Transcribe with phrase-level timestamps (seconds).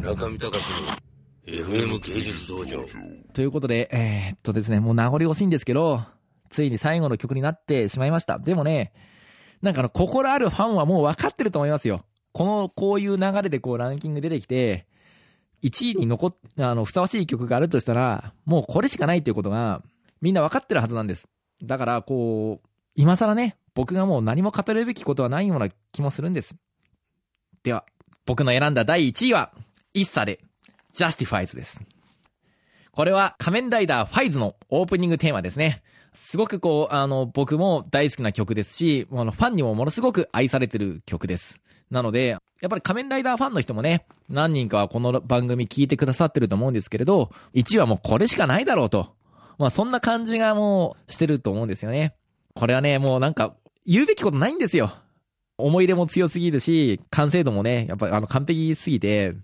[0.00, 0.64] 中見隆
[1.46, 2.84] の FM 芸術道場。
[3.34, 6.02] ということで、えーっとですね、もう名残惜しいんですけど、
[6.48, 8.38] ついに最後の曲になってしまいました。
[8.38, 8.92] でもね、
[9.60, 12.04] なんかあの、心あるファンはもう分かってると思いますよ。
[12.32, 14.86] この、こういう流れでこうランキング出てきて、
[15.62, 19.82] 1位に残っ、あの、ふさわしい曲があるとしたら、もうこれしかないっていうことが、
[20.22, 21.28] みんな分かってるはずなんです。
[21.62, 26.56] だから、こう、今更ね、僕がもう何も語るべきことはないような気もするんです。
[27.62, 27.84] では、
[28.26, 29.52] 僕の選んだ第1位は、
[29.92, 30.40] イッサで、
[30.94, 31.84] Justifies です。
[32.92, 35.82] これは仮面ライダーファイズのオープニングテーマですね。
[36.12, 41.60] すごくこう、あの、僕も大好きな曲ですし、あの、ファンにもものすごく愛されてる曲です。
[41.90, 49.14] なので、やっぱり仮面ライダーファンの人もね、何人かはこの番組聞いてくださってると思うんですけれど、1位はもうこれしかないだろうと。
[49.58, 52.14] まあそんな感じがもうしてると思うんですよね。
[52.54, 53.54] これはね、もうなんか、
[53.86, 54.92] 言うべきことないんですよ。
[55.58, 59.34] 思い入れも強すぎるし、完成度もね、やっぱりあの完璧すぎて、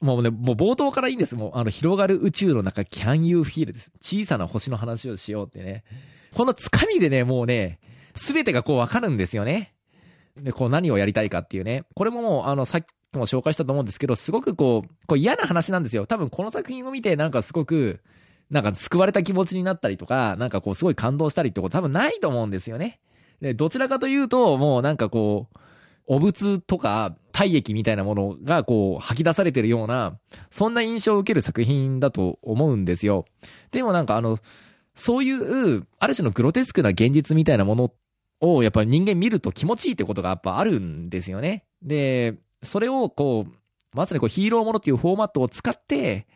[0.00, 1.36] もうね、もう冒頭からいいんです。
[1.36, 3.90] もう、あの、広がる宇宙の中、can you feel です。
[4.00, 5.84] 小さな星の話をしようってね。
[6.34, 7.78] このつかみでね、もうね、
[8.14, 9.74] すべてがこうわかるんですよね。
[10.36, 11.84] で、こう何をやりたいかっていうね。
[11.94, 16.06] これももう、あの、さっきも紹介したと思うんですけど、すごくこう、こう嫌な話なんですよ。
[16.06, 18.00] 多分この作品を見て、なんかすごく、
[18.50, 23.00] なんか救われた気持ちになったりとか、なんかこうすごい感動したりってこと多分ないと思うんですよね。
[23.40, 25.58] で、どちらかというと、もうなんかこう、
[26.10, 30.18] 汚物とか体液みたいなものがこう吐き出されてるような、
[30.50, 33.26] そんな印象を受ける作品だと思うんですよ。
[33.70, 34.40] でもなんかあの、
[34.96, 37.92] そういう、ある種のグロテスクな現実みたいなもの
[38.40, 41.64] をやっぱ人間見ると気持ちいいってことがやっぱあるんですよね。
[41.80, 43.52] で、それをこう、
[43.96, 46.26] まさにこうヒーローものっていうフォーマットを使って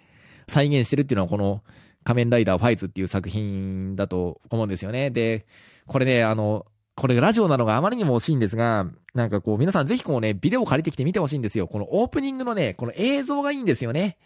[0.47, 1.65] 再現してるっていうのはこの
[2.05, 5.11] 仮面ライダーファイズっていう作品だと思うんですよね。
[5.11, 5.47] で、
[5.87, 11.67] これね、あの、これラジオなのがあまりにも惜しいんですが、なんかこう皆さんぜひこうね、ビデオ借りてきて見てほしいんですよ。
[11.67, 14.17] このオープニングのね、この映像がいいんですよね。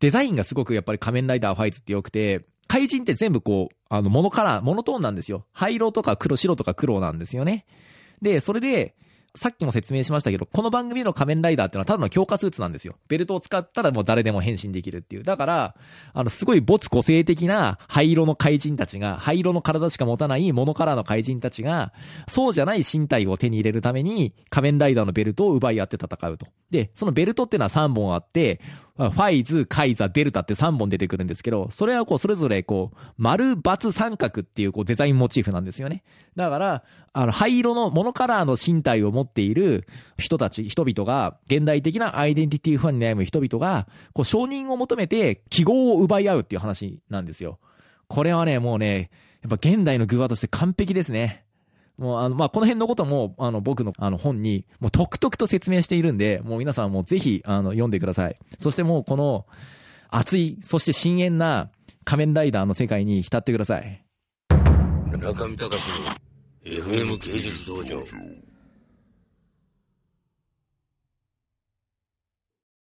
[0.00, 5.46] デザインがすごくやっぱり仮面ライダーファイズって良くて、怪人って全部こう、あの、モノカラー、モノトーンなんですよ。
[5.52, 7.66] 灰色とか黒、白とか黒なんですよね。
[8.22, 8.94] で、それで、
[9.36, 12.96] さっきも説明しましたけど、この番組の仮面ライダーってのはただの強化スーツなんですよ。
[13.08, 15.22] ベルトを使ったらもう誰でも変身できるっていう。
[15.22, 15.76] だから、
[16.12, 21.92] あの、すごい没個性的な灰色の怪人たちが、灰色の体しか持たないモノカラーの怪人たちが、
[22.26, 26.46] そうじゃない身体を手に入れるために、仮面ライダーのベルトを奪い合って戦うと。
[26.70, 28.60] で、そのベルトっていうのは3本あって、
[29.08, 36.02] ファイズ、カイザ、デルタって3本出てくるんですけど、それはこう、それぞれこう、丸、×、三角っていうこう、デザインモチーフなんですよね。
[36.36, 36.84] だから、
[37.14, 39.86] あの、灰色のモノカラーの身体を持っている
[40.18, 47.58] 人たち、人々が、現代的なアイデンティティ不安に悩む人々が、こう、承認を求めて記号を奪い合うっていう話なんですよ。
[48.08, 49.10] これはね、もうね、
[49.42, 51.44] やっぱ現代のグワとして完璧ですね。
[52.00, 58.36] もうあの、まあ、この辺のことも、あの、僕のあの本に、もう、とくとくと説明しているんで、もう皆さんもぜひ、あの、読んでください。
[58.58, 59.46] そしてもう、この、
[60.08, 61.70] 熱い、そして深淵な
[62.04, 64.02] 仮面ライダーの世界に浸ってください。
[65.10, 68.02] 中見隆の FM 芸術道場。